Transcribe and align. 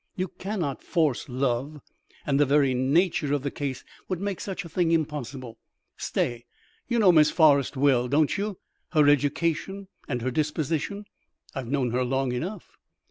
You 0.15 0.29
cannot 0.29 0.81
force 0.81 1.29
love, 1.29 1.79
and 2.25 2.39
the 2.39 2.45
very 2.47 2.73
nature 2.73 3.33
of 3.35 3.43
the 3.43 3.51
case 3.51 3.83
would 4.09 4.19
make 4.19 4.39
such 4.39 4.65
a 4.65 4.67
thing 4.69 4.91
impossible. 4.91 5.59
Stay! 5.95 6.45
You 6.87 6.97
know 6.97 7.11
Miss 7.11 7.29
Forrest 7.29 7.77
well, 7.77 8.07
don't 8.07 8.35
you, 8.35 8.57
her 8.93 9.07
education, 9.07 9.89
and 10.07 10.23
her 10.23 10.31
disposition?" 10.31 11.05
"I've 11.53 11.67
known 11.69 11.91
her 11.91 12.03
long 12.03 12.31
enough." 12.31 12.79